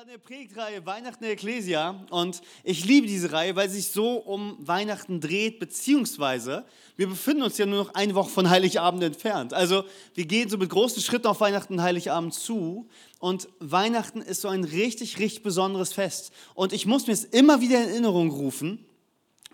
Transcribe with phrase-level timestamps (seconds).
[0.00, 3.88] Gerade in der Predigtreihe Weihnachten der Ecclesia und ich liebe diese Reihe, weil sie sich
[3.88, 6.64] so um Weihnachten dreht, beziehungsweise
[6.96, 9.52] wir befinden uns ja nur noch eine Woche von Heiligabend entfernt.
[9.52, 9.84] Also
[10.14, 14.48] wir gehen so mit großen Schritten auf Weihnachten und Heiligabend zu und Weihnachten ist so
[14.48, 16.32] ein richtig, richtig besonderes Fest.
[16.54, 18.86] Und ich muss mir es immer wieder in Erinnerung rufen,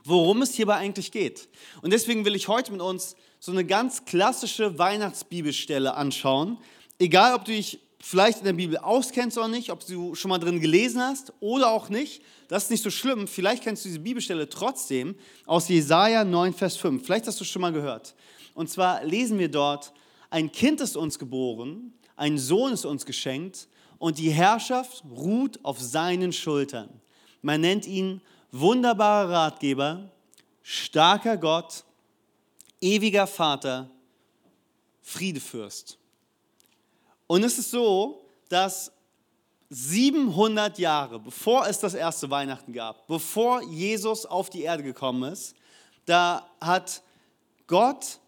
[0.05, 1.49] worum es hierbei eigentlich geht.
[1.83, 6.59] Und deswegen will ich heute mit uns so eine ganz klassische Weihnachtsbibelstelle anschauen.
[7.01, 10.39] Egal, ob du dich vielleicht in der Bibel auskennst oder nicht, ob du schon mal
[10.39, 13.27] drin gelesen hast oder auch nicht, das ist nicht so schlimm.
[13.27, 17.05] Vielleicht kennst du diese Bibelstelle trotzdem aus Jesaja 9, Vers 5.
[17.05, 18.15] Vielleicht hast du schon mal gehört.
[18.55, 19.93] Und zwar lesen wir dort:
[20.31, 25.81] Ein Kind ist uns geboren, ein Sohn ist uns geschenkt und die Herrschaft ruht auf
[25.81, 26.89] seinen Schultern.
[27.43, 28.21] Man nennt ihn
[28.53, 30.11] wunderbarer Ratgeber,
[30.63, 31.85] starker Gott,
[32.81, 33.91] ewiger Vater,
[35.03, 35.99] Friedefürst.
[37.27, 38.93] Und es ist so, dass
[39.71, 45.57] 700 Jahre, bevor es das erste Weihnachten gab, bevor Jesus auf die Erde gekommen ist,
[46.05, 47.03] da hat
[47.67, 48.21] Gott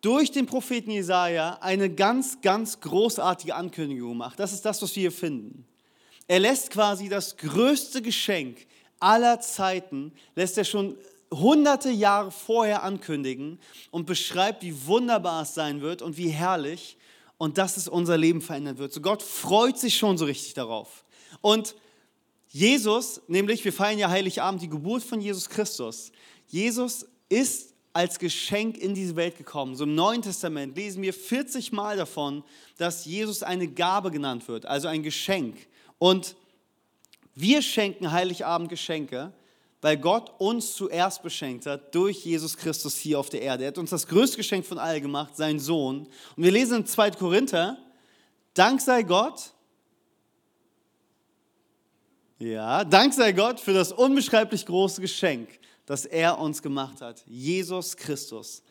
[0.00, 4.38] durch den Propheten Jesaja eine ganz, ganz großartige Ankündigung gemacht.
[4.38, 5.66] Das ist das, was wir hier finden.
[6.26, 8.66] Er lässt quasi das größte Geschenk
[8.98, 10.96] aller Zeiten, lässt er schon
[11.32, 13.60] hunderte Jahre vorher ankündigen
[13.90, 16.96] und beschreibt, wie wunderbar es sein wird und wie herrlich
[17.38, 18.92] und dass es unser Leben verändern wird.
[18.92, 21.04] So Gott freut sich schon so richtig darauf.
[21.40, 21.74] Und
[22.48, 26.12] Jesus, nämlich wir feiern ja Heiligabend die Geburt von Jesus Christus.
[26.46, 29.74] Jesus ist als Geschenk in diese Welt gekommen.
[29.74, 32.44] So im Neuen Testament lesen wir 40 Mal davon,
[32.76, 35.66] dass Jesus eine Gabe genannt wird, also ein Geschenk.
[35.98, 36.36] Und
[37.34, 39.32] wir schenken Heiligabend Geschenke,
[39.86, 43.62] weil Gott uns zuerst beschenkt hat durch Jesus Christus hier auf der Erde.
[43.62, 46.08] Er hat uns das größte Geschenk von all gemacht, seinen Sohn.
[46.36, 47.12] Und wir lesen in 2.
[47.12, 47.78] Korinther,
[48.52, 49.52] Dank sei Gott,
[52.40, 55.50] ja, Dank sei Gott für das unbeschreiblich große Geschenk,
[55.84, 58.64] das er uns gemacht hat, Jesus Christus.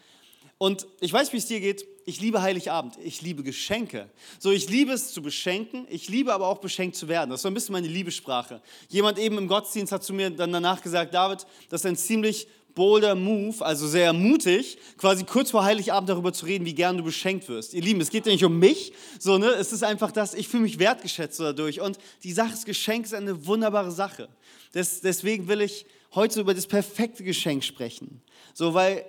[0.57, 1.85] Und ich weiß, wie es dir geht.
[2.07, 2.97] Ich liebe Heiligabend.
[3.03, 4.09] Ich liebe Geschenke.
[4.37, 5.87] So, ich liebe es zu beschenken.
[5.89, 7.31] Ich liebe aber auch beschenkt zu werden.
[7.31, 8.61] Das so ein bisschen meine Liebessprache.
[8.89, 12.47] Jemand eben im Gottesdienst hat zu mir dann danach gesagt, David, das ist ein ziemlich
[12.75, 17.03] bolder Move, also sehr mutig, quasi kurz vor Heiligabend darüber zu reden, wie gern du
[17.03, 17.73] beschenkt wirst.
[17.73, 19.47] Ihr Lieben, es geht ja nicht um mich, so, ne?
[19.47, 21.81] es ist einfach das, ich fühle mich wertgeschätzt dadurch.
[21.81, 24.27] Und die Sache des Geschenks ist eine wunderbare Sache.
[24.73, 28.21] Das, deswegen will ich heute über das perfekte Geschenk sprechen.
[28.53, 29.05] So, weil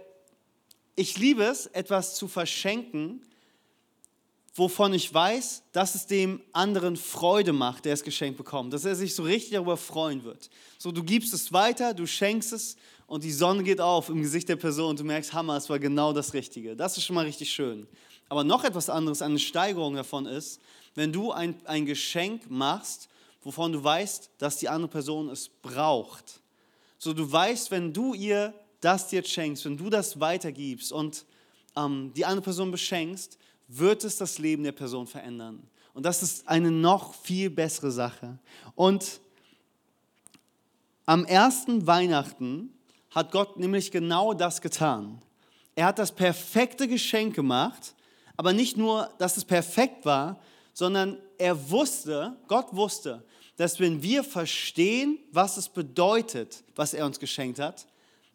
[0.97, 3.21] ich liebe es, etwas zu verschenken,
[4.55, 8.97] wovon ich weiß, dass es dem anderen Freude macht, der es geschenkt bekommt, dass er
[8.97, 10.49] sich so richtig darüber freuen wird.
[10.79, 12.77] So, du gibst es weiter, du schenkst es
[13.07, 15.79] und die Sonne geht auf im Gesicht der Person und du merkst, Hammer, es war
[15.79, 16.75] genau das Richtige.
[16.75, 17.87] Das ist schon mal richtig schön.
[18.29, 20.61] Aber noch etwas anderes, eine Steigerung davon ist,
[20.95, 23.09] wenn du ein, ein Geschenk machst,
[23.43, 26.41] wovon du weißt, dass die andere Person es braucht.
[26.99, 31.25] So, du weißt, wenn du ihr das dir schenkst, wenn du das weitergibst und
[31.77, 33.39] ähm, die andere Person beschenkst,
[33.69, 35.63] wird es das Leben der Person verändern.
[35.95, 38.39] Und das ist eine noch viel bessere Sache.
[38.75, 39.21] Und
[41.07, 42.71] am ersten Weihnachten
[43.11, 45.23] hat Gott nämlich genau das getan.
[45.75, 47.95] Er hat das perfekte Geschenk gemacht,
[48.37, 50.39] aber nicht nur, dass es perfekt war,
[50.73, 53.25] sondern er wusste, Gott wusste,
[53.57, 57.87] dass wenn wir verstehen, was es bedeutet, was er uns geschenkt hat,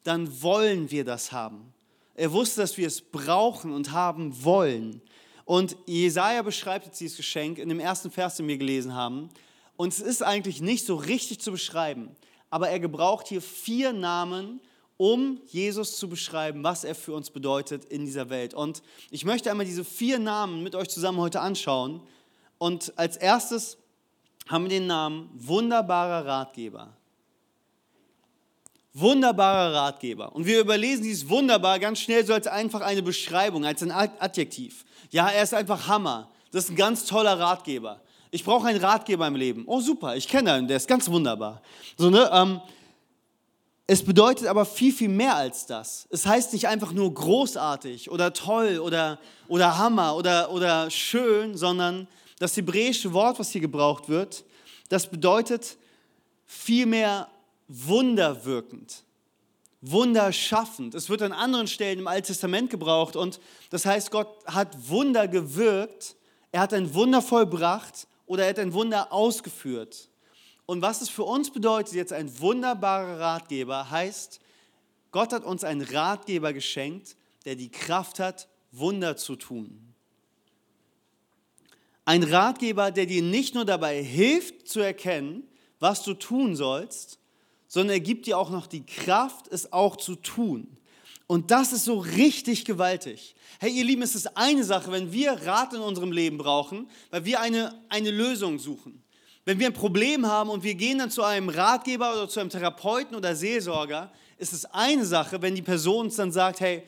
[0.03, 1.73] dann wollen wir das haben.
[2.15, 5.01] Er wusste, dass wir es brauchen und haben wollen.
[5.45, 9.29] Und Jesaja beschreibt jetzt dieses Geschenk in dem ersten Vers, den wir gelesen haben.
[9.75, 12.15] Und es ist eigentlich nicht so richtig zu beschreiben,
[12.49, 14.61] aber er gebraucht hier vier Namen,
[14.97, 18.53] um Jesus zu beschreiben, was er für uns bedeutet in dieser Welt.
[18.53, 22.01] Und ich möchte einmal diese vier Namen mit euch zusammen heute anschauen.
[22.59, 23.79] Und als erstes
[24.47, 26.95] haben wir den Namen wunderbarer Ratgeber.
[28.93, 30.35] Wunderbarer Ratgeber.
[30.35, 34.83] Und wir überlesen dieses wunderbar ganz schnell so als einfach eine Beschreibung, als ein Adjektiv.
[35.11, 36.29] Ja, er ist einfach Hammer.
[36.51, 38.01] Das ist ein ganz toller Ratgeber.
[38.31, 39.63] Ich brauche einen Ratgeber im Leben.
[39.65, 41.61] Oh, super, ich kenne einen, der ist ganz wunderbar.
[41.97, 42.61] So, ne, ähm,
[43.87, 46.07] es bedeutet aber viel, viel mehr als das.
[46.11, 52.07] Es heißt nicht einfach nur großartig oder toll oder, oder Hammer oder, oder schön, sondern
[52.39, 54.45] das hebräische Wort, was hier gebraucht wird,
[54.87, 55.77] das bedeutet
[56.45, 57.27] vielmehr
[57.71, 59.03] wunderwirkend,
[59.81, 60.93] wunderschaffend.
[60.93, 63.39] Es wird an anderen Stellen im Alten Testament gebraucht und
[63.69, 66.15] das heißt, Gott hat Wunder gewirkt,
[66.51, 70.09] er hat ein Wunder vollbracht oder er hat ein Wunder ausgeführt.
[70.65, 74.39] Und was es für uns bedeutet, jetzt ein wunderbarer Ratgeber, heißt,
[75.11, 77.15] Gott hat uns einen Ratgeber geschenkt,
[77.45, 79.93] der die Kraft hat, Wunder zu tun.
[82.05, 85.47] Ein Ratgeber, der dir nicht nur dabei hilft zu erkennen,
[85.79, 87.19] was du tun sollst,
[87.71, 90.67] sondern er gibt dir auch noch die Kraft, es auch zu tun.
[91.25, 93.33] Und das ist so richtig gewaltig.
[93.61, 97.23] Hey, ihr Lieben, es ist eine Sache, wenn wir Rat in unserem Leben brauchen, weil
[97.23, 99.01] wir eine, eine Lösung suchen.
[99.45, 102.49] Wenn wir ein Problem haben und wir gehen dann zu einem Ratgeber oder zu einem
[102.49, 106.83] Therapeuten oder Seelsorger, ist es eine Sache, wenn die Person uns dann sagt, hey,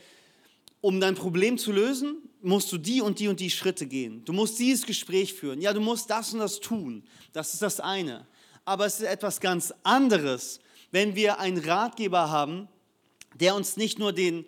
[0.82, 4.26] um dein Problem zu lösen, musst du die und die und die Schritte gehen.
[4.26, 5.62] Du musst dieses Gespräch führen.
[5.62, 7.06] Ja, du musst das und das tun.
[7.32, 8.28] Das ist das eine.
[8.66, 10.60] Aber es ist etwas ganz anderes,
[10.94, 12.68] wenn wir einen Ratgeber haben,
[13.34, 14.46] der uns nicht nur den,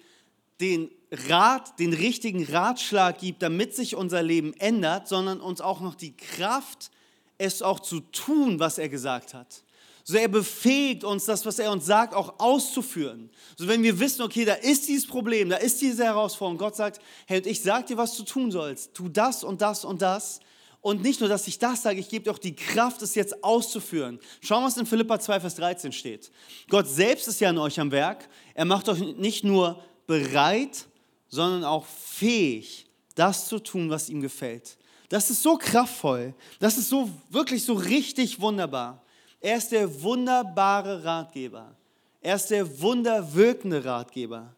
[0.62, 5.95] den Rat, den richtigen Ratschlag gibt, damit sich unser Leben ändert, sondern uns auch noch
[5.95, 6.92] die Kraft,
[7.39, 9.63] es auch zu tun, was er gesagt hat.
[10.03, 13.31] So er befähigt uns, das, was er uns sagt, auch auszuführen.
[13.57, 16.59] So wenn wir wissen, okay, da ist dieses Problem, da ist diese Herausforderung.
[16.59, 18.94] Gott sagt, hey, und ich sage dir, was du tun sollst.
[18.94, 20.41] Tu das und das und das.
[20.86, 23.44] Und nicht nur, dass ich das sage, ich gebe dir auch die Kraft, es jetzt
[23.44, 24.20] auszuführen.
[24.40, 26.32] Schauen, was in Philippa 2, Vers 13 steht.
[26.70, 28.30] Gott selbst ist ja an euch am Werk.
[28.54, 30.86] Er macht euch nicht nur bereit,
[31.28, 32.86] sondern auch fähig,
[33.16, 34.78] das zu tun, was ihm gefällt.
[35.10, 36.36] Das ist so kraftvoll.
[36.60, 39.02] Das ist so wirklich so richtig wunderbar.
[39.40, 41.76] Er ist der wunderbare Ratgeber.
[42.22, 44.56] Er ist der wunderwirkende Ratgeber.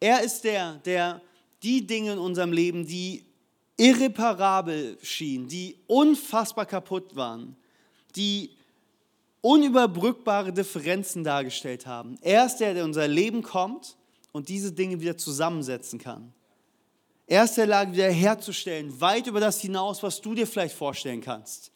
[0.00, 1.20] Er ist der, der
[1.62, 3.26] die Dinge in unserem Leben, die
[3.80, 7.56] irreparabel schienen, die unfassbar kaputt waren,
[8.14, 8.50] die
[9.40, 12.18] unüberbrückbare Differenzen dargestellt haben.
[12.20, 13.96] Er ist der, der unser Leben kommt
[14.32, 16.34] und diese Dinge wieder zusammensetzen kann.
[17.26, 21.22] Er ist der Lage wieder herzustellen, weit über das hinaus, was du dir vielleicht vorstellen
[21.22, 21.72] kannst.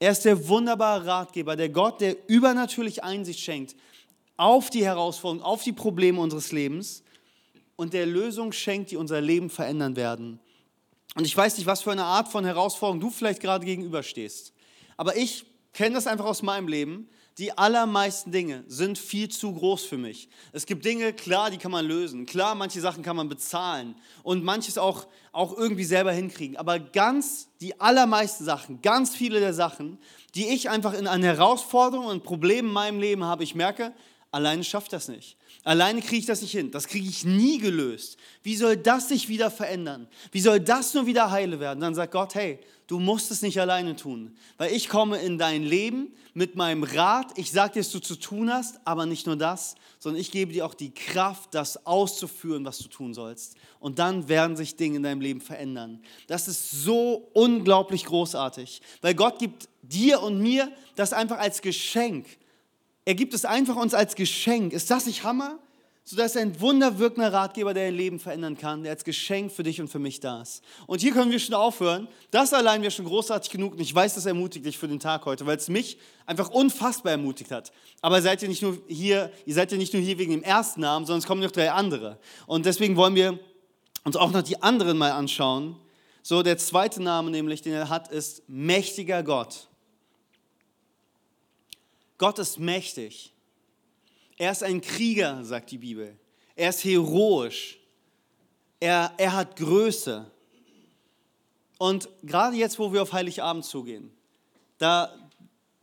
[0.00, 3.76] Er ist der wunderbare Ratgeber, der Gott, der übernatürlich Einsicht schenkt
[4.36, 7.04] auf die Herausforderungen, auf die Probleme unseres Lebens
[7.76, 10.40] und der Lösung schenkt, die unser Leben verändern werden.
[11.14, 14.52] Und ich weiß nicht, was für eine Art von Herausforderung du vielleicht gerade gegenüberstehst.
[14.96, 17.08] Aber ich kenne das einfach aus meinem Leben.
[17.38, 20.28] Die allermeisten Dinge sind viel zu groß für mich.
[20.52, 22.26] Es gibt Dinge, klar, die kann man lösen.
[22.26, 23.94] Klar, manche Sachen kann man bezahlen
[24.24, 26.56] und manches auch, auch irgendwie selber hinkriegen.
[26.56, 29.98] Aber ganz, die allermeisten Sachen, ganz viele der Sachen,
[30.34, 33.94] die ich einfach in einer Herausforderung und Problemen in meinem Leben habe, ich merke,
[34.32, 35.36] alleine schafft das nicht.
[35.68, 36.70] Alleine kriege ich das nicht hin.
[36.70, 38.16] Das kriege ich nie gelöst.
[38.42, 40.08] Wie soll das sich wieder verändern?
[40.32, 41.80] Wie soll das nur wieder heile werden?
[41.80, 45.62] Dann sagt Gott, hey, du musst es nicht alleine tun, weil ich komme in dein
[45.62, 47.36] Leben mit meinem Rat.
[47.36, 50.54] Ich sage dir, was du zu tun hast, aber nicht nur das, sondern ich gebe
[50.54, 53.54] dir auch die Kraft, das auszuführen, was du tun sollst.
[53.78, 56.00] Und dann werden sich Dinge in deinem Leben verändern.
[56.28, 62.24] Das ist so unglaublich großartig, weil Gott gibt dir und mir das einfach als Geschenk.
[63.08, 64.74] Er gibt es einfach uns als Geschenk.
[64.74, 65.58] Ist das nicht Hammer?
[66.04, 69.62] So dass er ein wunderwirkender Ratgeber, der dein Leben verändern kann, der als Geschenk für
[69.62, 70.62] dich und für mich da ist.
[70.86, 72.06] Und hier können wir schon aufhören.
[72.30, 75.24] Das allein wäre schon großartig genug und ich weiß, das ermutigt dich für den Tag
[75.24, 75.96] heute, weil es mich
[76.26, 77.72] einfach unfassbar ermutigt hat.
[78.02, 80.82] Aber seid ihr nicht nur hier, ihr seid ja nicht nur hier wegen dem ersten
[80.82, 82.18] Namen, sondern es kommen noch drei andere.
[82.46, 83.38] Und deswegen wollen wir
[84.04, 85.76] uns auch noch die anderen mal anschauen.
[86.22, 89.67] So, der zweite Name nämlich, den er hat, ist mächtiger Gott.
[92.18, 93.32] Gott ist mächtig.
[94.36, 96.16] Er ist ein Krieger, sagt die Bibel.
[96.54, 97.78] Er ist heroisch.
[98.80, 100.30] Er, er hat Größe.
[101.78, 104.10] Und gerade jetzt, wo wir auf Heiligabend zugehen,
[104.78, 105.12] da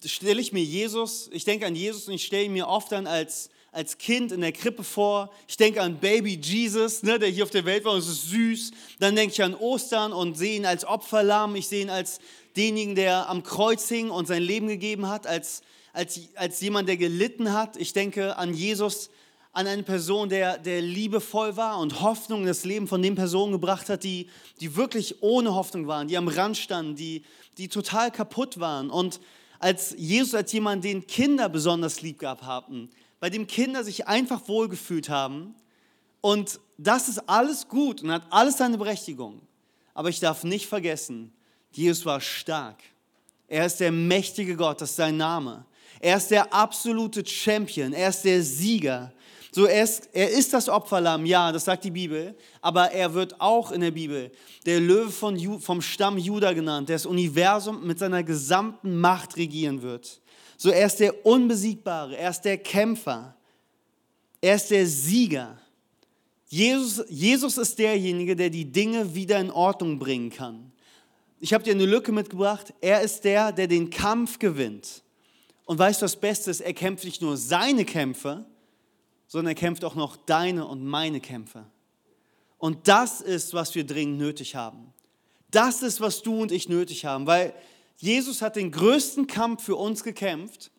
[0.04, 3.08] stelle ich mir Jesus, ich denke an Jesus und ich stelle ihn mir oft dann
[3.08, 5.32] als, als Kind in der Krippe vor.
[5.48, 8.30] Ich denke an Baby Jesus, ne, der hier auf der Welt war und es ist
[8.30, 8.72] süß.
[9.00, 11.56] Dann denke ich an Ostern und sehe ihn als Opferlamm.
[11.56, 12.20] Ich sehe ihn als
[12.56, 15.62] denjenigen, der am Kreuz hing und sein Leben gegeben hat, als,
[15.96, 17.78] als, als jemand, der gelitten hat.
[17.78, 19.10] Ich denke an Jesus,
[19.54, 23.54] an eine Person, der, der liebevoll war und Hoffnung in das Leben von den Personen
[23.54, 27.24] gebracht hat, die, die wirklich ohne Hoffnung waren, die am Rand standen, die,
[27.58, 28.90] die total kaputt waren.
[28.90, 29.22] Und
[29.60, 32.90] als Jesus als jemand, den Kinder besonders lieb gehabt haben,
[33.22, 35.56] bei dem Kinder sich einfach wohlgefühlt haben.
[36.20, 39.42] Und das ist alles gut und hat alles seine Berechtigung.
[39.94, 41.32] Aber ich darf nicht vergessen,
[41.72, 42.78] Jesus war stark.
[43.48, 45.66] Er ist der mächtige Gott, das ist sein Name.
[46.00, 49.12] Er ist der absolute Champion, er ist der Sieger.
[49.52, 53.40] So, er ist, er ist das Opferlamm, ja, das sagt die Bibel, aber er wird
[53.40, 54.30] auch in der Bibel
[54.66, 59.82] der Löwe von, vom Stamm Juda genannt, der das Universum mit seiner gesamten Macht regieren
[59.82, 60.20] wird.
[60.58, 63.36] So, er ist der Unbesiegbare, er ist der Kämpfer.
[64.42, 65.58] Er ist der Sieger.
[66.48, 70.72] Jesus, Jesus ist derjenige, der die Dinge wieder in Ordnung bringen kann.
[71.40, 72.74] Ich habe dir eine Lücke mitgebracht.
[72.80, 75.02] Er ist der, der den Kampf gewinnt.
[75.66, 78.46] Und weißt du, das Beste ist, er kämpft nicht nur seine Kämpfe,
[79.28, 81.66] sondern er kämpft auch noch deine und meine Kämpfe.
[82.58, 84.94] Und das ist, was wir dringend nötig haben.
[85.52, 87.54] Das ist, was du und ich nötig haben, weil
[87.98, 90.72] Jesus hat den größten Kampf für uns gekämpft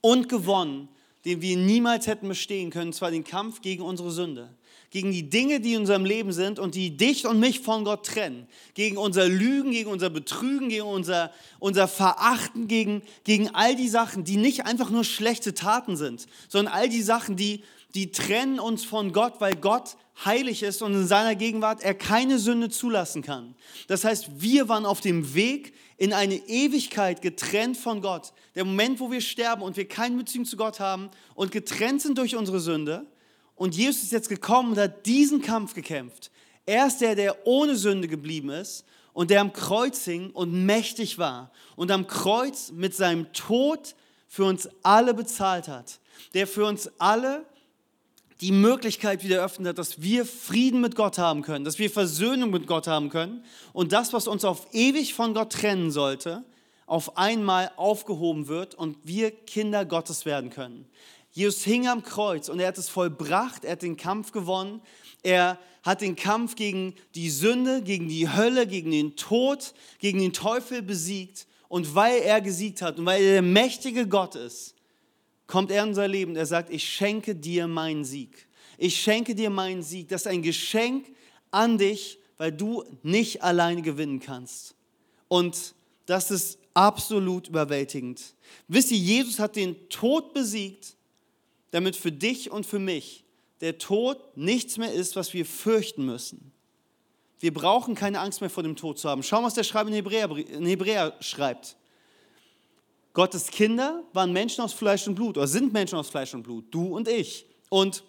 [0.00, 0.88] und gewonnen,
[1.24, 4.54] den wir niemals hätten bestehen können, und zwar den Kampf gegen unsere Sünde
[4.94, 8.06] gegen die Dinge, die in unserem Leben sind und die dich und mich von Gott
[8.06, 8.46] trennen.
[8.74, 14.22] Gegen unser Lügen, gegen unser Betrügen, gegen unser, unser Verachten, gegen, gegen all die Sachen,
[14.22, 17.64] die nicht einfach nur schlechte Taten sind, sondern all die Sachen, die,
[17.96, 22.38] die trennen uns von Gott, weil Gott heilig ist und in seiner Gegenwart er keine
[22.38, 23.56] Sünde zulassen kann.
[23.88, 28.32] Das heißt, wir waren auf dem Weg in eine Ewigkeit getrennt von Gott.
[28.54, 32.16] Der Moment, wo wir sterben und wir keine Beziehung zu Gott haben und getrennt sind
[32.16, 33.08] durch unsere Sünde,
[33.56, 36.30] und Jesus ist jetzt gekommen und hat diesen Kampf gekämpft.
[36.66, 41.18] Er ist der, der ohne Sünde geblieben ist und der am Kreuz hing und mächtig
[41.18, 43.94] war und am Kreuz mit seinem Tod
[44.26, 46.00] für uns alle bezahlt hat.
[46.32, 47.44] Der für uns alle
[48.40, 52.50] die Möglichkeit wieder eröffnet hat, dass wir Frieden mit Gott haben können, dass wir Versöhnung
[52.50, 56.44] mit Gott haben können und das, was uns auf ewig von Gott trennen sollte,
[56.86, 60.86] auf einmal aufgehoben wird und wir Kinder Gottes werden können.
[61.34, 64.80] Jesus hing am Kreuz und er hat es vollbracht, er hat den Kampf gewonnen,
[65.24, 70.32] er hat den Kampf gegen die Sünde, gegen die Hölle, gegen den Tod, gegen den
[70.32, 71.48] Teufel besiegt.
[71.68, 74.76] Und weil er gesiegt hat und weil er der mächtige Gott ist,
[75.48, 78.46] kommt er in unser Leben er sagt, ich schenke dir meinen Sieg.
[78.78, 80.08] Ich schenke dir meinen Sieg.
[80.08, 81.12] Das ist ein Geschenk
[81.50, 84.76] an dich, weil du nicht alleine gewinnen kannst.
[85.26, 85.74] Und
[86.06, 88.22] das ist absolut überwältigend.
[88.68, 90.94] Wisst ihr, Jesus hat den Tod besiegt
[91.74, 93.24] damit für dich und für mich
[93.60, 96.52] der Tod nichts mehr ist, was wir fürchten müssen.
[97.40, 99.24] Wir brauchen keine Angst mehr vor dem Tod zu haben.
[99.24, 101.76] Schau mal, was der Schreiber in Hebräer, in Hebräer schreibt.
[103.12, 106.66] Gottes Kinder waren Menschen aus Fleisch und Blut oder sind Menschen aus Fleisch und Blut,
[106.70, 107.44] du und ich.
[107.70, 108.04] Und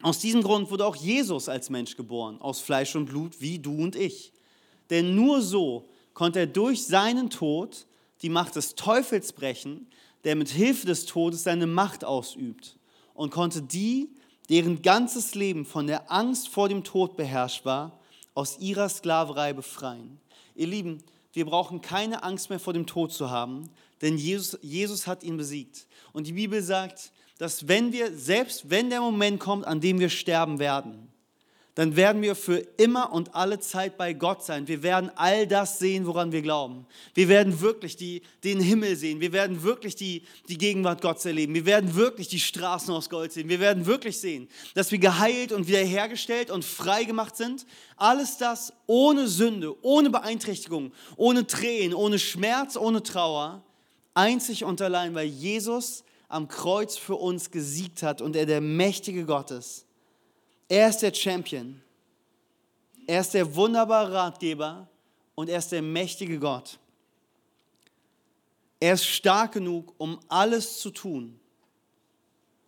[0.00, 3.82] aus diesem Grund wurde auch Jesus als Mensch geboren, aus Fleisch und Blut, wie du
[3.82, 4.32] und ich.
[4.88, 7.86] Denn nur so konnte er durch seinen Tod
[8.22, 9.88] die Macht des Teufels brechen,
[10.24, 12.78] der mit Hilfe des Todes seine Macht ausübt
[13.14, 14.10] und konnte die,
[14.50, 17.98] deren ganzes Leben von der Angst vor dem Tod beherrscht war,
[18.34, 20.18] aus ihrer Sklaverei befreien.
[20.54, 21.02] Ihr Lieben,
[21.32, 23.70] wir brauchen keine Angst mehr vor dem Tod zu haben,
[24.02, 25.86] denn Jesus, Jesus hat ihn besiegt.
[26.12, 30.10] Und die Bibel sagt, dass wenn wir, selbst wenn der Moment kommt, an dem wir
[30.10, 31.08] sterben werden,
[31.74, 34.68] dann werden wir für immer und alle Zeit bei Gott sein.
[34.68, 36.86] Wir werden all das sehen, woran wir glauben.
[37.14, 39.20] Wir werden wirklich die, den Himmel sehen.
[39.20, 41.52] Wir werden wirklich die, die Gegenwart Gottes erleben.
[41.52, 43.48] Wir werden wirklich die Straßen aus Gold sehen.
[43.48, 47.66] Wir werden wirklich sehen, dass wir geheilt und wiederhergestellt und frei gemacht sind.
[47.96, 53.64] Alles das ohne Sünde, ohne Beeinträchtigung, ohne Tränen, ohne Schmerz, ohne Trauer.
[54.14, 59.24] Einzig und allein, weil Jesus am Kreuz für uns gesiegt hat und er der mächtige
[59.24, 59.86] Gott ist.
[60.68, 61.80] Er ist der Champion.
[63.06, 64.88] Er ist der wunderbare Ratgeber
[65.34, 66.78] und er ist der mächtige Gott.
[68.80, 71.38] Er ist stark genug, um alles zu tun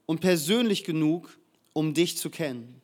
[0.07, 1.38] und persönlich genug,
[1.73, 2.81] um dich zu kennen.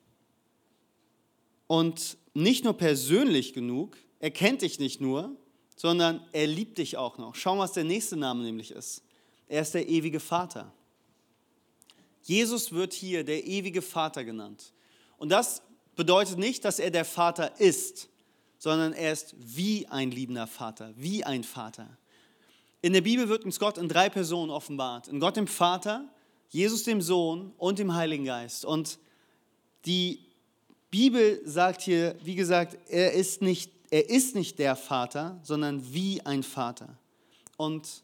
[1.66, 5.34] Und nicht nur persönlich genug, er kennt dich nicht nur,
[5.76, 7.34] sondern er liebt dich auch noch.
[7.34, 9.02] Schau was der nächste Name nämlich ist.
[9.48, 10.72] Er ist der ewige Vater.
[12.22, 14.72] Jesus wird hier der ewige Vater genannt.
[15.22, 15.62] Und das
[15.94, 18.08] bedeutet nicht, dass er der Vater ist,
[18.58, 21.86] sondern er ist wie ein liebender Vater, wie ein Vater.
[22.80, 25.06] In der Bibel wird uns Gott in drei Personen offenbart.
[25.06, 26.08] In Gott dem Vater,
[26.48, 28.64] Jesus dem Sohn und dem Heiligen Geist.
[28.64, 28.98] Und
[29.86, 30.18] die
[30.90, 36.20] Bibel sagt hier, wie gesagt, er ist nicht, er ist nicht der Vater, sondern wie
[36.26, 36.98] ein Vater.
[37.56, 38.02] Und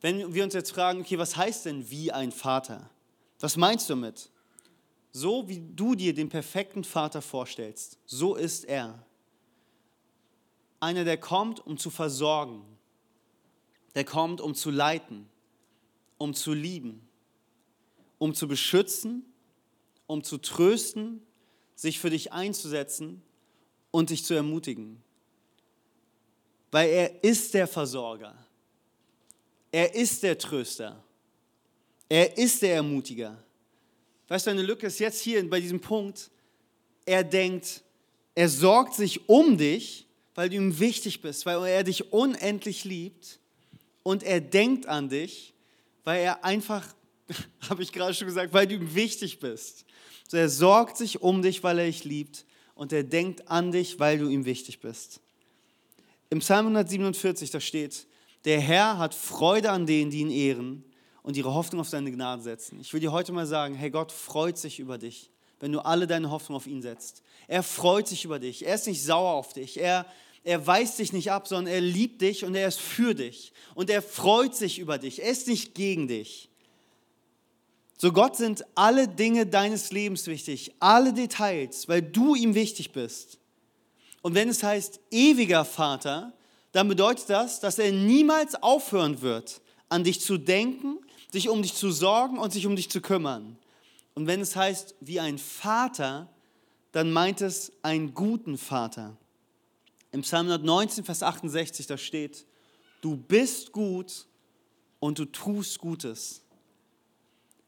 [0.00, 2.88] wenn wir uns jetzt fragen, okay, was heißt denn wie ein Vater?
[3.38, 4.30] Was meinst du damit?
[5.20, 9.04] So wie du dir den perfekten Vater vorstellst, so ist er.
[10.78, 12.62] Einer, der kommt, um zu versorgen,
[13.96, 15.28] der kommt, um zu leiten,
[16.18, 17.00] um zu lieben,
[18.18, 19.24] um zu beschützen,
[20.06, 21.20] um zu trösten,
[21.74, 23.20] sich für dich einzusetzen
[23.90, 25.02] und dich zu ermutigen.
[26.70, 28.36] Weil er ist der Versorger.
[29.72, 31.02] Er ist der Tröster.
[32.08, 33.42] Er ist der Ermutiger.
[34.28, 36.30] Weißt du, eine Lücke ist jetzt hier bei diesem Punkt.
[37.06, 37.82] Er denkt,
[38.34, 43.40] er sorgt sich um dich, weil du ihm wichtig bist, weil er dich unendlich liebt.
[44.02, 45.54] Und er denkt an dich,
[46.04, 46.94] weil er einfach
[47.68, 49.84] habe ich gerade schon gesagt, weil du ihm wichtig bist.
[50.28, 52.44] So, er sorgt sich um dich, weil er dich liebt
[52.74, 55.20] und er denkt an dich, weil du ihm wichtig bist.
[56.30, 58.06] Im Psalm 147, da steht,
[58.44, 60.84] der Herr hat Freude an denen, die ihn ehren
[61.22, 62.80] und ihre Hoffnung auf seine Gnade setzen.
[62.80, 66.06] Ich will dir heute mal sagen, hey, Gott freut sich über dich, wenn du alle
[66.06, 67.22] deine Hoffnung auf ihn setzt.
[67.46, 68.64] Er freut sich über dich.
[68.66, 69.80] Er ist nicht sauer auf dich.
[69.80, 70.06] Er,
[70.44, 73.52] er weist dich nicht ab, sondern er liebt dich und er ist für dich.
[73.74, 75.22] Und er freut sich über dich.
[75.22, 76.48] Er ist nicht gegen dich.
[78.00, 83.38] So Gott sind alle Dinge deines Lebens wichtig, alle Details, weil du ihm wichtig bist.
[84.22, 86.32] Und wenn es heißt ewiger Vater,
[86.72, 90.98] dann bedeutet das, dass er niemals aufhören wird, an dich zu denken,
[91.32, 93.56] sich um dich zu sorgen und sich um dich zu kümmern.
[94.14, 96.28] Und wenn es heißt wie ein Vater,
[96.92, 99.16] dann meint es einen guten Vater.
[100.10, 102.46] Im Psalm 119, Vers 68, da steht,
[103.00, 104.26] du bist gut
[105.00, 106.42] und du tust Gutes.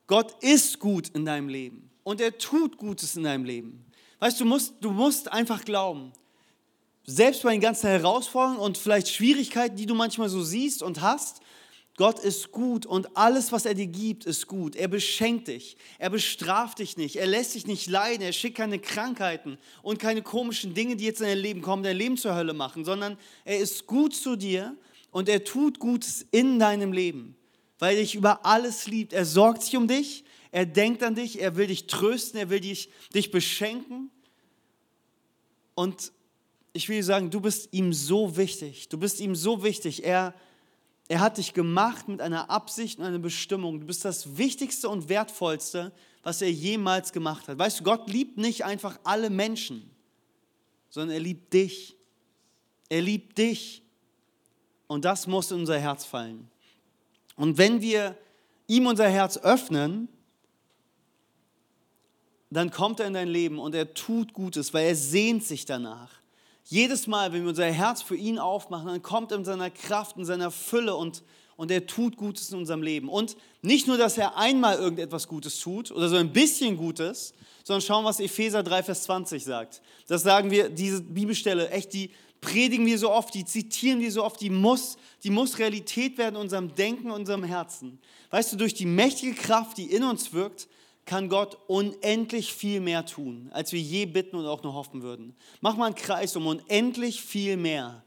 [0.06, 3.84] Gott ist gut in deinem Leben und er tut Gutes in deinem Leben.
[4.18, 6.12] Weißt du, musst, du musst einfach glauben.
[7.04, 11.40] Selbst bei den ganzen Herausforderungen und vielleicht Schwierigkeiten, die du manchmal so siehst und hast,
[12.00, 14.74] Gott ist gut und alles, was er dir gibt, ist gut.
[14.74, 18.78] Er beschenkt dich, er bestraft dich nicht, er lässt dich nicht leiden, er schickt keine
[18.78, 22.54] Krankheiten und keine komischen Dinge, die jetzt in dein Leben kommen, dein Leben zur Hölle
[22.54, 24.74] machen, sondern er ist gut zu dir
[25.10, 27.36] und er tut Gutes in deinem Leben
[27.80, 29.12] weil er dich über alles liebt.
[29.12, 32.60] Er sorgt sich um dich, er denkt an dich, er will dich trösten, er will
[32.60, 34.10] dich, dich beschenken.
[35.74, 36.12] Und
[36.72, 38.88] ich will dir sagen, du bist ihm so wichtig.
[38.88, 40.04] Du bist ihm so wichtig.
[40.04, 40.34] Er,
[41.10, 43.80] er hat dich gemacht mit einer Absicht und einer Bestimmung.
[43.80, 45.90] Du bist das Wichtigste und Wertvollste,
[46.22, 47.58] was er jemals gemacht hat.
[47.58, 49.90] Weißt du, Gott liebt nicht einfach alle Menschen,
[50.88, 51.96] sondern er liebt dich.
[52.88, 53.82] Er liebt dich.
[54.86, 56.48] Und das muss in unser Herz fallen.
[57.34, 58.16] Und wenn wir
[58.68, 60.06] ihm unser Herz öffnen,
[62.50, 66.19] dann kommt er in dein Leben und er tut Gutes, weil er sehnt sich danach.
[66.70, 70.16] Jedes Mal, wenn wir unser Herz für ihn aufmachen, dann kommt er in seiner Kraft,
[70.16, 71.24] in seiner Fülle und,
[71.56, 73.08] und er tut Gutes in unserem Leben.
[73.08, 77.82] Und nicht nur, dass er einmal irgendetwas Gutes tut oder so ein bisschen Gutes, sondern
[77.82, 79.82] schauen, was Epheser 3, Vers 20 sagt.
[80.06, 84.24] Das sagen wir, diese Bibelstelle, echt, die, predigen wir so oft, die zitieren wir so
[84.24, 87.98] oft, die muss, die muss Realität werden in unserem Denken, unserem Herzen.
[88.30, 90.68] Weißt du, durch die mächtige Kraft, die in uns wirkt,
[91.10, 95.34] kann Gott unendlich viel mehr tun, als wir je bitten und auch nur hoffen würden.
[95.60, 98.04] Mach mal einen Kreis um unendlich viel mehr.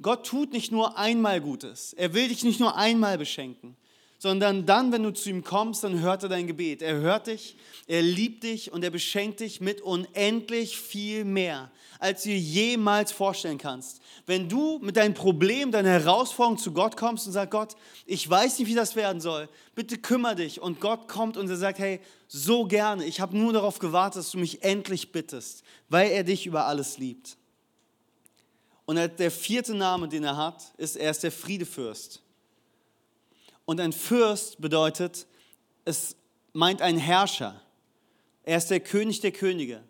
[0.00, 1.92] Gott tut nicht nur einmal Gutes.
[1.92, 3.76] Er will dich nicht nur einmal beschenken
[4.18, 6.82] sondern dann, wenn du zu ihm kommst, dann hört er dein Gebet.
[6.82, 12.22] Er hört dich, er liebt dich und er beschenkt dich mit unendlich viel mehr, als
[12.22, 14.00] du dir jemals vorstellen kannst.
[14.24, 17.76] Wenn du mit deinem Problem, deiner Herausforderung zu Gott kommst und sagst, Gott,
[18.06, 20.60] ich weiß nicht, wie das werden soll, bitte kümmere dich.
[20.60, 24.30] Und Gott kommt und er sagt, hey, so gerne, ich habe nur darauf gewartet, dass
[24.30, 27.36] du mich endlich bittest, weil er dich über alles liebt.
[28.86, 32.22] Und der vierte Name, den er hat, ist, er ist der Friedefürst.
[33.66, 35.26] Und ein Fürst bedeutet,
[35.84, 36.16] es
[36.54, 37.60] meint ein Herrscher.
[38.44, 39.82] Er ist der König der Könige.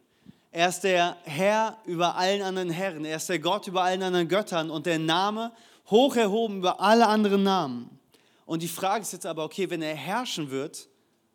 [0.51, 3.05] Er ist der Herr über allen anderen Herren.
[3.05, 5.53] Er ist der Gott über allen anderen Göttern und der Name
[5.91, 8.01] hoch erhoben über alle anderen Namen.
[8.47, 10.89] Und die Frage ist jetzt aber, okay, wenn er herrschen wird,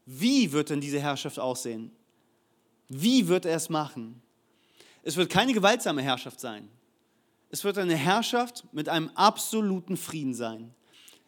[0.05, 1.91] wie wird denn diese Herrschaft aussehen?
[2.89, 4.21] Wie wird er es machen?
[5.03, 6.67] Es wird keine gewaltsame Herrschaft sein.
[7.49, 10.73] Es wird eine Herrschaft mit einem absoluten Frieden sein.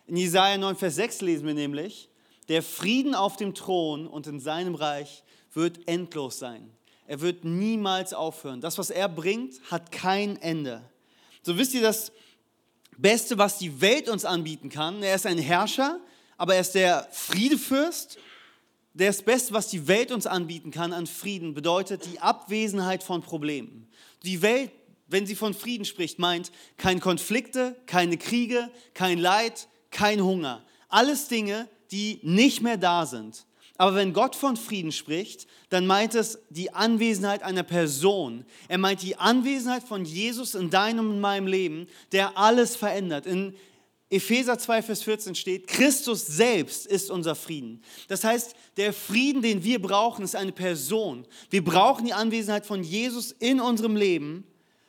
[0.07, 2.09] In Jesaja 9, Vers 6 lesen wir nämlich,
[2.49, 6.69] der Frieden auf dem Thron und in seinem Reich wird endlos sein.
[7.07, 8.61] Er wird niemals aufhören.
[8.61, 10.83] Das, was er bringt, hat kein Ende.
[11.41, 12.11] So wisst ihr das
[12.97, 15.03] Beste, was die Welt uns anbieten kann.
[15.03, 15.99] Er ist ein Herrscher,
[16.37, 18.17] aber er ist der Friedefürst.
[18.93, 23.87] Das Beste, was die Welt uns anbieten kann an Frieden, bedeutet die Abwesenheit von Problemen.
[24.23, 24.71] Die Welt,
[25.07, 30.63] wenn sie von Frieden spricht, meint keine Konflikte, keine Kriege, kein Leid, kein Hunger.
[30.89, 33.45] Alles Dinge, die nicht mehr da sind.
[33.77, 38.45] Aber wenn Gott von Frieden spricht, dann meint es die Anwesenheit einer Person.
[38.67, 43.25] Er meint die Anwesenheit von Jesus in deinem und meinem Leben, der alles verändert.
[43.25, 43.55] In
[44.11, 47.81] Epheser 2, Vers 14 steht, Christus selbst ist unser Frieden.
[48.07, 51.25] Das heißt, der Frieden, den wir brauchen, ist eine Person.
[51.49, 54.45] Wir brauchen die Anwesenheit von Jesus in unserem Leben,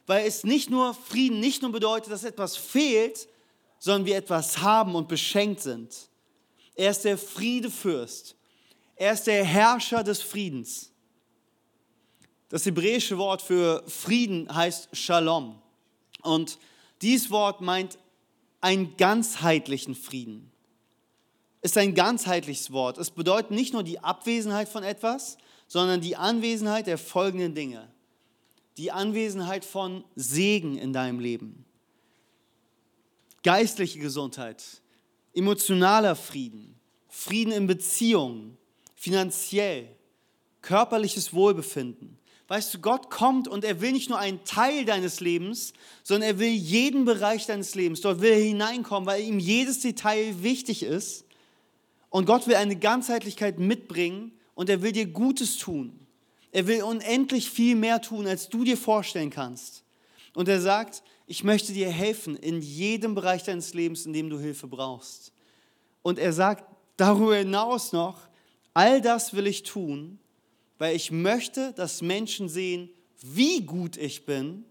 [0.07, 3.27] weil es nicht nur Frieden, nicht nur bedeutet, dass etwas fehlt,
[3.85, 6.09] sondern wir etwas haben und beschenkt sind.
[6.75, 8.35] Er ist der Friedefürst.
[8.97, 10.91] Er ist der Herrscher des Friedens.
[12.49, 15.61] Das hebräische Wort für Frieden heißt Shalom.
[16.23, 16.59] Und
[17.03, 17.99] dieses Wort meint
[18.63, 20.51] einen ganzheitlichen Frieden.
[21.61, 22.97] ist ein ganzheitliches Wort.
[22.97, 27.93] Es bedeutet nicht nur die Abwesenheit von etwas, sondern die Anwesenheit der folgenden Dinge.
[28.79, 31.67] Die Anwesenheit von Segen in deinem Leben.
[33.45, 34.65] Geistliche Gesundheit,
[35.35, 36.75] emotionaler Frieden,
[37.09, 38.57] Frieden in Beziehungen,
[38.97, 39.89] finanziell,
[40.63, 42.19] körperliches Wohlbefinden.
[42.49, 46.39] Weißt du, Gott kommt und er will nicht nur einen Teil deines Lebens, sondern er
[46.39, 48.01] will jeden Bereich deines Lebens.
[48.01, 51.25] Dort will er hineinkommen, weil ihm jedes Detail wichtig ist.
[52.09, 56.07] Und Gott will eine Ganzheitlichkeit mitbringen und er will dir Gutes tun.
[56.51, 59.84] Er will unendlich viel mehr tun, als du dir vorstellen kannst.
[60.35, 64.39] Und er sagt, ich möchte dir helfen in jedem Bereich deines Lebens, in dem du
[64.39, 65.33] Hilfe brauchst.
[66.03, 66.65] Und er sagt
[66.97, 68.19] darüber hinaus noch,
[68.75, 70.19] all das will ich tun,
[70.79, 72.91] weil ich möchte, dass Menschen sehen,
[73.23, 74.65] wie gut ich bin,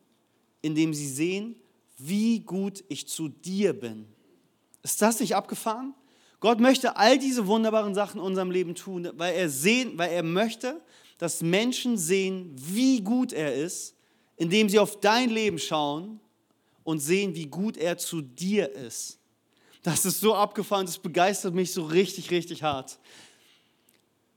[0.61, 1.55] indem sie sehen,
[1.97, 4.05] wie gut ich zu dir bin.
[4.83, 5.93] Ist das nicht abgefahren?
[6.39, 10.23] Gott möchte all diese wunderbaren Sachen in unserem Leben tun, weil er, sehen, weil er
[10.23, 10.81] möchte,
[11.17, 13.95] dass Menschen sehen, wie gut er ist,
[14.37, 16.19] indem sie auf dein Leben schauen
[16.83, 19.19] und sehen, wie gut er zu dir ist.
[19.83, 22.97] Das ist so abgefahren, das begeistert mich so richtig, richtig hart.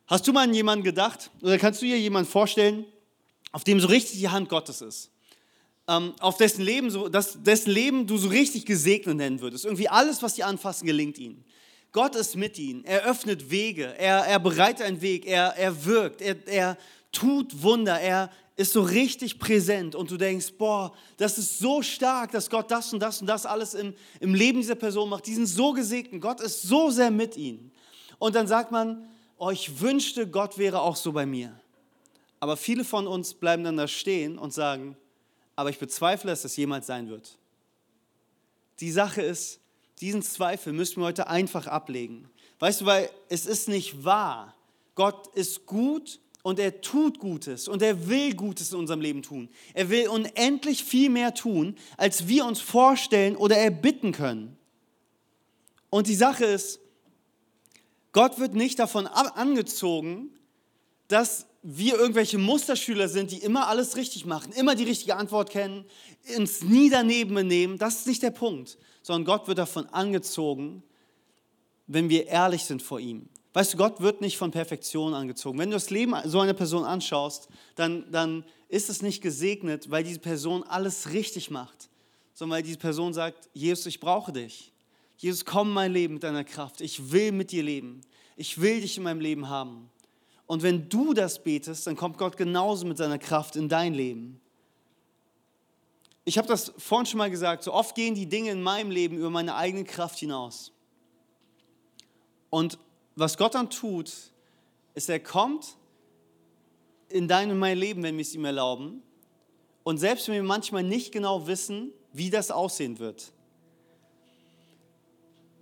[0.07, 2.85] Hast du mal an jemanden gedacht oder kannst du dir jemanden vorstellen,
[3.53, 5.11] auf dem so richtig die Hand Gottes ist?
[5.89, 9.65] Ähm, auf dessen Leben, so, das, dessen Leben du so richtig gesegnet nennen würdest.
[9.65, 11.45] Irgendwie alles, was die anfassen, gelingt ihnen.
[11.93, 12.85] Gott ist mit ihnen.
[12.85, 13.95] Er öffnet Wege.
[13.99, 15.27] Er, er bereitet einen Weg.
[15.27, 16.21] Er, er wirkt.
[16.21, 16.77] Er, er
[17.17, 17.99] tut Wunder.
[18.01, 19.95] Er ist so richtig präsent.
[19.95, 23.47] Und du denkst, boah, das ist so stark, dass Gott das und das und das
[23.47, 25.27] alles im, im Leben dieser Person macht.
[25.27, 26.23] Die sind so gesegnet.
[26.23, 27.71] Gott ist so sehr mit ihnen.
[28.19, 31.59] Und dann sagt man, oh, ich wünschte, Gott wäre auch so bei mir.
[32.41, 34.97] Aber viele von uns bleiben dann da stehen und sagen,
[35.55, 37.39] aber ich bezweifle, dass das jemals sein wird.
[38.81, 39.61] Die Sache ist,
[40.01, 42.29] diesen Zweifel müssen wir heute einfach ablegen.
[42.59, 44.55] Weißt du, weil es ist nicht wahr.
[44.95, 49.49] Gott ist gut und er tut Gutes und er will Gutes in unserem Leben tun.
[49.75, 54.57] Er will unendlich viel mehr tun, als wir uns vorstellen oder erbitten können.
[55.91, 56.79] Und die Sache ist,
[58.13, 60.31] Gott wird nicht davon angezogen,
[61.09, 65.85] dass wir irgendwelche Musterschüler sind, die immer alles richtig machen, immer die richtige Antwort kennen,
[66.37, 67.77] uns nie daneben benehmen.
[67.77, 70.85] Das ist nicht der Punkt, sondern Gott wird davon angezogen,
[71.89, 73.29] wenn wir ehrlich sind vor ihm.
[73.57, 75.59] Weißt du, Gott wird nicht von Perfektion angezogen.
[75.59, 80.05] Wenn du das Leben so einer Person anschaust, dann, dann ist es nicht gesegnet, weil
[80.05, 81.89] diese Person alles richtig macht,
[82.35, 84.75] sondern weil diese Person sagt, Jesus, ich brauche dich.
[85.17, 86.83] Jesus, komm in mein Leben mit deiner Kraft.
[86.83, 88.03] Ich will mit dir leben.
[88.37, 89.89] Ich will dich in meinem Leben haben.
[90.45, 94.39] Und wenn du das betest, dann kommt Gott genauso mit seiner Kraft in dein Leben.
[96.27, 99.17] Ich habe das vorhin schon mal gesagt, so oft gehen die Dinge in meinem Leben
[99.17, 100.73] über meine eigene Kraft hinaus.
[102.51, 102.79] Und
[103.17, 104.13] was Gott dann tut,
[104.95, 105.77] ist, er kommt
[107.09, 109.03] in dein und mein Leben, wenn wir es ihm erlauben.
[109.83, 113.33] Und selbst wenn wir manchmal nicht genau wissen, wie das aussehen wird,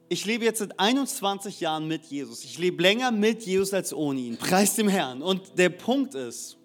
[0.09, 2.45] ich lebe jetzt seit 21 Jahren mit Jesus.
[2.45, 4.37] Ich lebe länger mit Jesus als ohne ihn.
[4.37, 5.23] Preis dem Herrn.
[5.23, 6.57] Und der Punkt ist,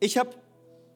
[0.00, 0.34] ich habe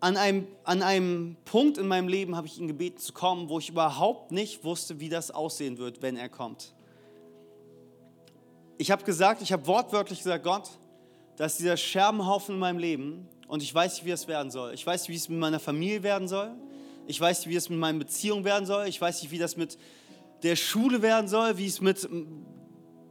[0.00, 3.58] an einem, an einem Punkt in meinem Leben habe ich ihn gebeten zu kommen, wo
[3.58, 6.74] ich überhaupt nicht wusste, wie das aussehen wird, wenn er kommt.
[8.76, 10.70] Ich habe gesagt, ich habe wortwörtlich gesagt, Gott,
[11.36, 14.74] dass dieser Scherbenhaufen in meinem Leben und ich weiß nicht, wie es werden soll.
[14.74, 16.52] Ich weiß nicht, wie es mit meiner Familie werden soll.
[17.06, 18.86] Ich weiß nicht, wie es mit meinen Beziehungen werden soll.
[18.88, 19.78] Ich weiß nicht, wie das mit
[20.42, 22.08] der Schule werden soll, wie es mit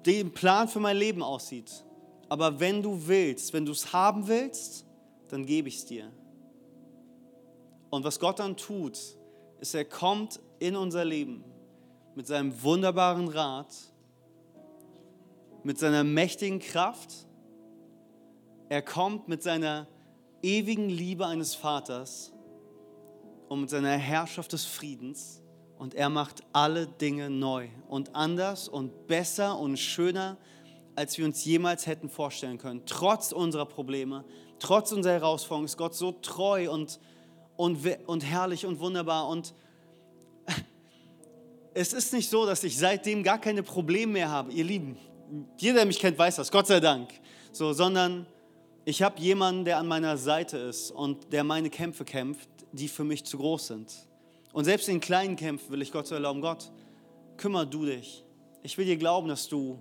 [0.06, 1.84] dem Plan für mein Leben aussieht.
[2.30, 4.86] Aber wenn du willst, wenn du es haben willst,
[5.30, 6.12] dann gebe ich es dir.
[7.90, 8.98] Und was Gott dann tut,
[9.60, 11.44] ist, er kommt in unser Leben
[12.16, 13.74] mit seinem wunderbaren Rat,
[15.64, 17.28] mit seiner mächtigen Kraft.
[18.70, 19.88] Er kommt mit seiner
[20.42, 22.34] ewigen Liebe eines Vaters
[23.50, 25.44] und mit seiner Herrschaft des Friedens
[25.78, 30.38] und er macht alle Dinge neu und anders und besser und schöner,
[30.96, 32.84] als wir uns jemals hätten vorstellen können.
[32.86, 34.24] Trotz unserer Probleme,
[34.60, 37.00] trotz unserer Herausforderungen ist Gott so treu und,
[37.56, 39.28] und, und herrlich und wunderbar.
[39.28, 39.54] Und
[41.74, 44.98] es ist nicht so, dass ich seitdem gar keine Probleme mehr habe, ihr Lieben.
[45.58, 47.10] Jeder, der mich kennt, weiß das, Gott sei Dank.
[47.52, 48.26] So, sondern
[48.86, 53.04] ich habe jemanden, der an meiner Seite ist und der meine Kämpfe kämpft, die für
[53.04, 53.92] mich zu groß sind.
[54.52, 56.72] Und selbst in kleinen Kämpfen will ich Gott zu erlauben, Gott,
[57.38, 58.24] kümmer du dich.
[58.62, 59.80] Ich will dir glauben, dass du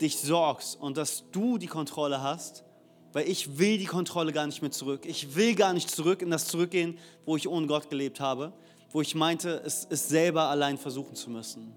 [0.00, 2.64] dich sorgst und dass du die Kontrolle hast,
[3.12, 5.06] weil ich will die Kontrolle gar nicht mehr zurück.
[5.06, 8.52] Ich will gar nicht zurück in das zurückgehen, wo ich ohne Gott gelebt habe,
[8.90, 11.72] wo ich meinte, es, es selber allein versuchen zu müssen.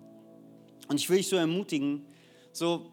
[0.87, 2.05] Und ich will dich so ermutigen,
[2.57, 2.87] So,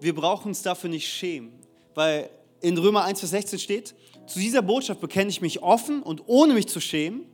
[0.00, 1.52] wir brauchen uns dafür nicht schämen,
[1.94, 2.30] weil
[2.62, 3.94] in Römer 1, Vers 16 steht,
[4.26, 7.26] zu dieser Botschaft bekenne ich mich offen und ohne mich zu schämen,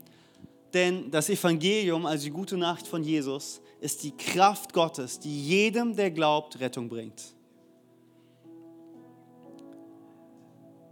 [0.74, 5.94] denn das Evangelium, also die gute Nachricht von Jesus, ist die Kraft Gottes, die jedem,
[5.94, 7.36] der glaubt, Rettung bringt.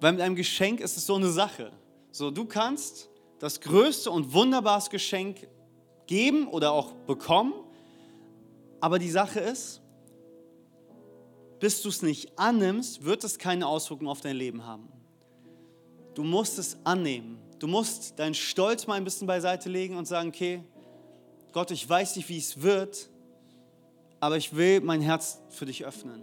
[0.01, 1.73] Weil mit einem Geschenk ist es so eine Sache.
[2.13, 5.49] So, du kannst das größte und wunderbarste Geschenk
[6.07, 7.66] geben oder auch bekommen,
[8.81, 9.81] aber die Sache ist,
[11.59, 14.89] bis du es nicht annimmst, wird es keine Auswirkungen auf dein Leben haben.
[16.15, 17.39] Du musst es annehmen.
[17.59, 20.63] Du musst deinen Stolz mal ein bisschen beiseite legen und sagen, okay,
[21.53, 23.09] Gott, ich weiß nicht, wie es wird,
[24.21, 26.23] aber ich will mein Herz für dich öffnen.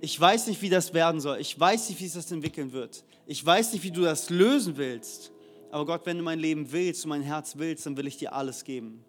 [0.00, 1.40] Ich weiß nicht, wie das werden soll.
[1.40, 3.04] Ich weiß nicht, wie es das entwickeln wird.
[3.26, 5.32] Ich weiß nicht, wie du das lösen willst.
[5.70, 8.32] Aber Gott, wenn du mein Leben willst und mein Herz willst, dann will ich dir
[8.32, 9.04] alles geben.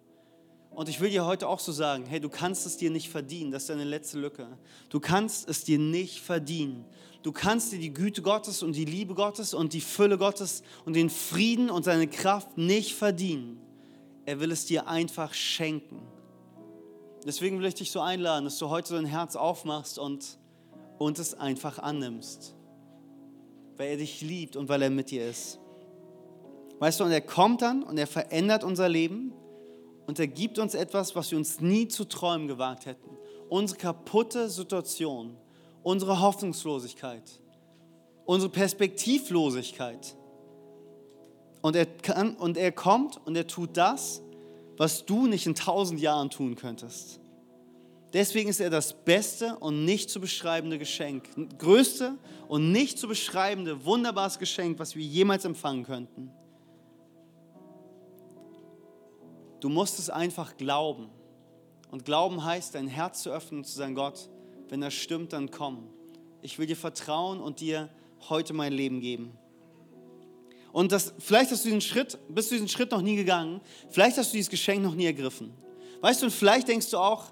[0.70, 3.50] Und ich will dir heute auch so sagen, hey, du kannst es dir nicht verdienen,
[3.50, 4.46] das ist deine letzte Lücke.
[4.88, 6.84] Du kannst es dir nicht verdienen.
[7.22, 10.94] Du kannst dir die Güte Gottes und die Liebe Gottes und die Fülle Gottes und
[10.94, 13.60] den Frieden und seine Kraft nicht verdienen.
[14.24, 16.00] Er will es dir einfach schenken.
[17.26, 20.38] Deswegen will ich dich so einladen, dass du heute dein Herz aufmachst und,
[20.98, 22.54] und es einfach annimmst.
[23.76, 25.58] Weil er dich liebt und weil er mit dir ist.
[26.78, 29.34] Weißt du, und er kommt dann und er verändert unser Leben
[30.10, 33.16] und er gibt uns etwas, was wir uns nie zu träumen gewagt hätten.
[33.48, 35.36] Unsere kaputte Situation,
[35.84, 37.22] unsere Hoffnungslosigkeit,
[38.24, 40.16] unsere Perspektivlosigkeit.
[41.62, 44.20] Und er, kann, und er kommt und er tut das,
[44.76, 47.20] was du nicht in tausend Jahren tun könntest.
[48.12, 52.18] Deswegen ist er das beste und nicht zu beschreibende Geschenk, größte
[52.48, 56.32] und nicht zu beschreibende, wunderbares Geschenk, was wir jemals empfangen könnten.
[59.60, 61.08] Du musst es einfach glauben.
[61.90, 64.28] Und glauben heißt, dein Herz zu öffnen und zu sagen, Gott,
[64.68, 65.88] wenn das stimmt, dann komm.
[66.42, 67.88] Ich will dir vertrauen und dir
[68.28, 69.36] heute mein Leben geben.
[70.72, 74.16] Und das, vielleicht hast du diesen Schritt, bist du diesen Schritt noch nie gegangen, vielleicht
[74.18, 75.52] hast du dieses Geschenk noch nie ergriffen.
[76.00, 77.24] Weißt du, und vielleicht denkst du auch,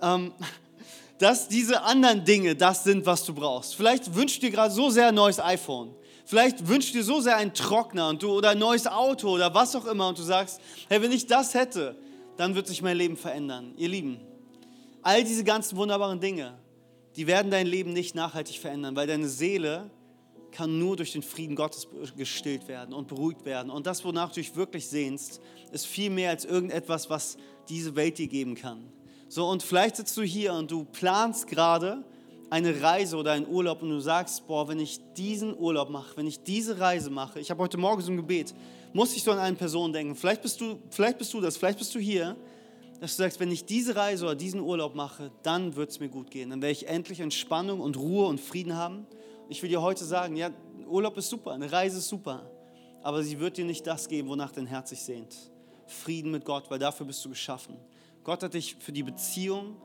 [0.00, 0.32] ähm,
[1.18, 3.74] dass diese anderen Dinge das sind, was du brauchst.
[3.74, 5.94] Vielleicht wünschst du dir gerade so sehr ein neues iPhone.
[6.26, 9.54] Vielleicht wünschst du dir so sehr einen Trockner und du, oder ein neues Auto oder
[9.54, 11.96] was auch immer und du sagst, hey, wenn ich das hätte,
[12.36, 13.74] dann wird sich mein Leben verändern.
[13.76, 14.20] Ihr Lieben,
[15.02, 16.58] all diese ganzen wunderbaren Dinge,
[17.14, 19.88] die werden dein Leben nicht nachhaltig verändern, weil deine Seele
[20.50, 21.86] kann nur durch den Frieden Gottes
[22.16, 23.70] gestillt werden und beruhigt werden.
[23.70, 27.36] Und das, wonach du dich wirklich sehnst, ist viel mehr als irgendetwas, was
[27.68, 28.92] diese Welt dir geben kann.
[29.28, 32.04] So, und vielleicht sitzt du hier und du planst gerade,
[32.50, 36.26] eine Reise oder einen Urlaub und du sagst, boah, wenn ich diesen Urlaub mache, wenn
[36.26, 38.54] ich diese Reise mache, ich habe heute Morgen so ein Gebet,
[38.92, 40.14] muss ich so an eine Person denken.
[40.14, 42.36] Vielleicht bist du, vielleicht bist du das, vielleicht bist du hier,
[43.00, 46.08] dass du sagst, wenn ich diese Reise oder diesen Urlaub mache, dann wird es mir
[46.08, 46.50] gut gehen.
[46.50, 49.06] Dann werde ich endlich Entspannung und Ruhe und Frieden haben.
[49.48, 50.50] Ich will dir heute sagen, ja,
[50.88, 52.50] Urlaub ist super, eine Reise ist super,
[53.02, 55.36] aber sie wird dir nicht das geben, wonach dein Herz sich sehnt.
[55.86, 57.76] Frieden mit Gott, weil dafür bist du geschaffen.
[58.24, 59.76] Gott hat dich für die Beziehung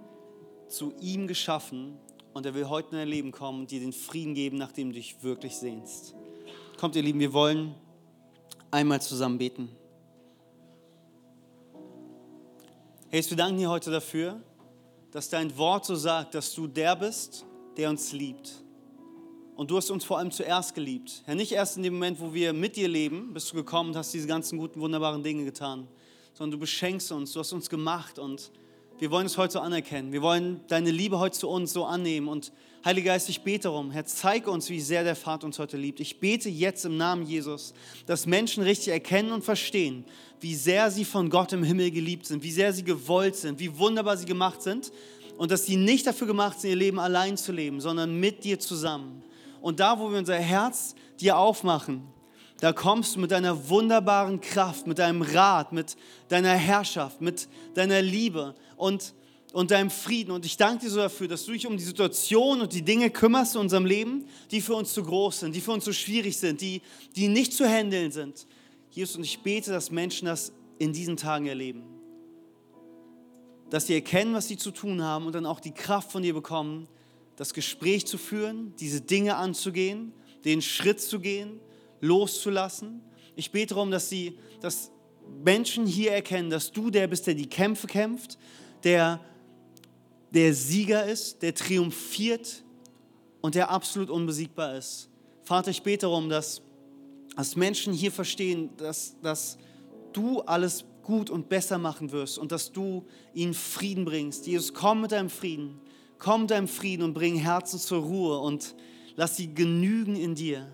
[0.67, 1.99] zu ihm geschaffen
[2.33, 4.89] und er will heute in dein Leben kommen und dir den Frieden geben, nach dem
[4.89, 6.15] du dich wirklich sehnst.
[6.77, 7.75] Kommt, ihr Lieben, wir wollen
[8.71, 9.69] einmal zusammen beten.
[13.09, 14.41] Hey, wir danken dir heute dafür,
[15.11, 18.63] dass dein Wort so sagt, dass du der bist, der uns liebt.
[19.55, 21.21] Und du hast uns vor allem zuerst geliebt.
[21.25, 23.97] Herr, nicht erst in dem Moment, wo wir mit dir leben, bist du gekommen und
[23.97, 25.87] hast diese ganzen guten, wunderbaren Dinge getan,
[26.33, 28.51] sondern du beschenkst uns, du hast uns gemacht und
[29.01, 30.11] wir wollen es heute so anerkennen.
[30.11, 32.27] Wir wollen deine Liebe heute zu uns so annehmen.
[32.27, 32.51] Und
[32.85, 35.99] Heiliger Geist, ich bete darum, Herr, zeig uns, wie sehr der Vater uns heute liebt.
[35.99, 37.73] Ich bete jetzt im Namen Jesus,
[38.05, 40.05] dass Menschen richtig erkennen und verstehen,
[40.39, 43.75] wie sehr sie von Gott im Himmel geliebt sind, wie sehr sie gewollt sind, wie
[43.75, 44.91] wunderbar sie gemacht sind
[45.35, 48.59] und dass sie nicht dafür gemacht sind, ihr Leben allein zu leben, sondern mit dir
[48.59, 49.23] zusammen.
[49.61, 52.03] Und da, wo wir unser Herz dir aufmachen,
[52.61, 55.97] da kommst du mit deiner wunderbaren Kraft, mit deinem Rat, mit
[56.29, 59.15] deiner Herrschaft, mit deiner Liebe und,
[59.51, 60.29] und deinem Frieden.
[60.29, 63.09] Und ich danke dir so dafür, dass du dich um die Situation und die Dinge
[63.09, 66.37] kümmerst in unserem Leben, die für uns zu groß sind, die für uns zu schwierig
[66.37, 66.83] sind, die,
[67.15, 68.45] die nicht zu handeln sind.
[68.91, 71.81] Jesus, und ich bete, dass Menschen das in diesen Tagen erleben.
[73.71, 76.35] Dass sie erkennen, was sie zu tun haben und dann auch die Kraft von dir
[76.35, 76.87] bekommen,
[77.37, 80.13] das Gespräch zu führen, diese Dinge anzugehen,
[80.45, 81.59] den Schritt zu gehen
[82.01, 83.01] loszulassen.
[83.35, 84.91] Ich bete darum, dass, sie, dass
[85.43, 88.37] Menschen hier erkennen, dass du der bist, der die Kämpfe kämpft,
[88.83, 89.19] der
[90.31, 92.63] der Sieger ist, der triumphiert
[93.41, 95.09] und der absolut unbesiegbar ist.
[95.43, 96.61] Vater, ich bete darum, dass,
[97.35, 99.57] dass Menschen hier verstehen, dass, dass
[100.13, 104.47] du alles gut und besser machen wirst und dass du ihnen Frieden bringst.
[104.47, 105.81] Jesus, komm mit deinem Frieden.
[106.17, 108.75] Komm mit deinem Frieden und bring Herzen zur Ruhe und
[109.15, 110.71] lass sie genügen in dir,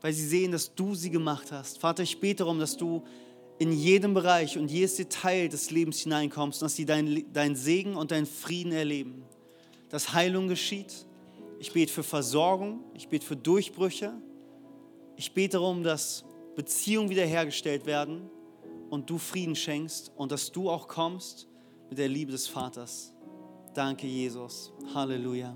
[0.00, 1.78] weil sie sehen, dass du sie gemacht hast.
[1.78, 3.04] Vater, ich bete darum, dass du
[3.58, 7.94] in jedem Bereich und jedes Detail des Lebens hineinkommst und dass sie deinen dein Segen
[7.94, 9.22] und deinen Frieden erleben.
[9.90, 11.06] Dass Heilung geschieht.
[11.58, 14.14] Ich bete für Versorgung, ich bete für Durchbrüche.
[15.16, 16.24] Ich bete darum, dass
[16.56, 18.30] Beziehungen wiederhergestellt werden
[18.88, 21.46] und du Frieden schenkst und dass du auch kommst
[21.90, 23.12] mit der Liebe des Vaters.
[23.74, 24.72] Danke, Jesus.
[24.94, 25.54] Halleluja.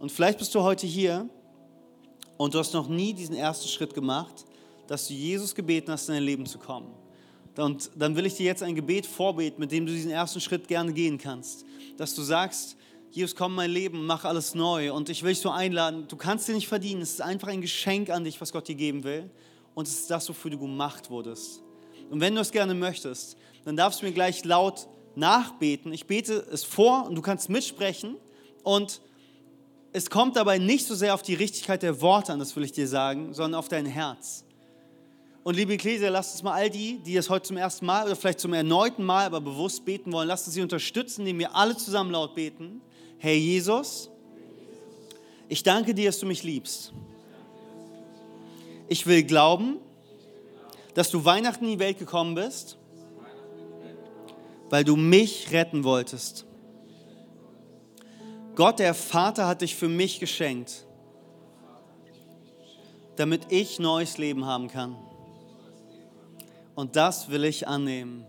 [0.00, 1.30] Und vielleicht bist du heute hier
[2.36, 4.44] und du hast noch nie diesen ersten Schritt gemacht,
[4.86, 6.92] dass du Jesus gebeten hast, in dein Leben zu kommen.
[7.56, 10.68] Und dann will ich dir jetzt ein Gebet vorbeten, mit dem du diesen ersten Schritt
[10.68, 11.64] gerne gehen kannst.
[11.96, 12.76] Dass du sagst,
[13.10, 14.92] Jesus, komm in mein Leben, mach alles neu.
[14.92, 17.00] Und ich will dich so einladen, du kannst dir nicht verdienen.
[17.00, 19.30] Es ist einfach ein Geschenk an dich, was Gott dir geben will.
[19.74, 21.62] Und es ist das, wofür du gemacht wurdest.
[22.10, 25.92] Und wenn du es gerne möchtest, dann darfst du mir gleich laut nachbeten.
[25.92, 28.16] Ich bete es vor und du kannst mitsprechen.
[28.62, 29.00] Und
[29.96, 32.72] es kommt dabei nicht so sehr auf die Richtigkeit der Worte an, das will ich
[32.72, 34.44] dir sagen, sondern auf dein Herz.
[35.42, 38.14] Und liebe Ecclesia, lasst uns mal all die, die das heute zum ersten Mal oder
[38.14, 41.78] vielleicht zum erneuten Mal, aber bewusst beten wollen, lasst uns sie unterstützen, indem wir alle
[41.78, 42.82] zusammen laut beten.
[43.16, 44.10] Herr Jesus,
[45.48, 46.92] ich danke dir, dass du mich liebst.
[48.88, 49.78] Ich will glauben,
[50.92, 52.76] dass du Weihnachten in die Welt gekommen bist,
[54.68, 56.45] weil du mich retten wolltest.
[58.56, 60.86] Gott, der Vater, hat dich für mich geschenkt,
[63.16, 64.96] damit ich neues Leben haben kann.
[66.74, 68.24] Und das will ich annehmen.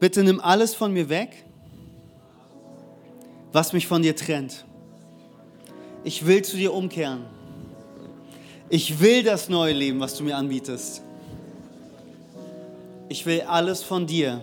[0.00, 1.44] Bitte nimm alles von mir weg,
[3.52, 4.64] was mich von dir trennt.
[6.02, 7.24] Ich will zu dir umkehren.
[8.68, 11.02] Ich will das neue Leben, was du mir anbietest.
[13.08, 14.40] Ich will alles von dir.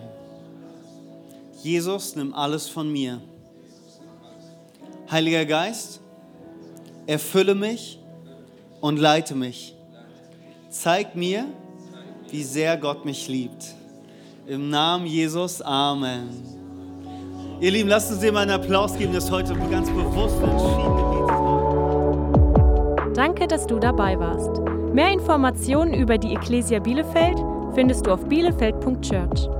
[1.62, 3.20] Jesus, nimm alles von mir.
[5.10, 6.00] Heiliger Geist,
[7.06, 7.98] erfülle mich
[8.80, 9.74] und leite mich.
[10.70, 11.46] Zeig mir,
[12.30, 13.74] wie sehr Gott mich liebt.
[14.46, 16.28] Im Namen Jesus, Amen.
[17.60, 21.10] Ihr Lieben, lasst uns dir mal einen Applaus geben, das heute ganz bewusst entschieden.
[23.14, 24.62] Danke, dass du dabei warst.
[24.94, 27.38] Mehr Informationen über die Ecclesia Bielefeld
[27.74, 29.59] findest du auf bielefeld.church.